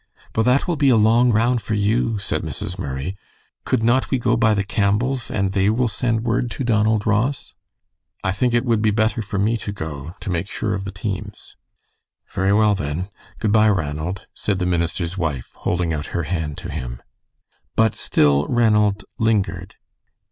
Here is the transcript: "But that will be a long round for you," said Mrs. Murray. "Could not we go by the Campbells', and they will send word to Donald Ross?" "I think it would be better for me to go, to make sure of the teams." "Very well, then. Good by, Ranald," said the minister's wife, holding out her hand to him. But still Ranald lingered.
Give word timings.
"But 0.33 0.45
that 0.45 0.67
will 0.67 0.77
be 0.77 0.89
a 0.89 0.95
long 0.95 1.31
round 1.31 1.61
for 1.61 1.75
you," 1.75 2.17
said 2.17 2.41
Mrs. 2.41 2.79
Murray. 2.79 3.15
"Could 3.65 3.83
not 3.83 4.09
we 4.09 4.17
go 4.17 4.35
by 4.35 4.55
the 4.55 4.63
Campbells', 4.63 5.29
and 5.29 5.51
they 5.51 5.69
will 5.69 5.87
send 5.87 6.23
word 6.23 6.49
to 6.49 6.63
Donald 6.63 7.05
Ross?" 7.05 7.53
"I 8.23 8.31
think 8.31 8.55
it 8.55 8.65
would 8.65 8.81
be 8.81 8.89
better 8.89 9.21
for 9.21 9.37
me 9.37 9.57
to 9.57 9.71
go, 9.71 10.15
to 10.19 10.29
make 10.31 10.49
sure 10.49 10.73
of 10.73 10.85
the 10.85 10.91
teams." 10.91 11.55
"Very 12.31 12.51
well, 12.51 12.73
then. 12.73 13.09
Good 13.37 13.51
by, 13.51 13.69
Ranald," 13.69 14.25
said 14.33 14.57
the 14.57 14.65
minister's 14.65 15.19
wife, 15.19 15.51
holding 15.57 15.93
out 15.93 16.07
her 16.17 16.23
hand 16.23 16.57
to 16.57 16.69
him. 16.71 17.03
But 17.75 17.93
still 17.93 18.47
Ranald 18.47 19.05
lingered. 19.19 19.75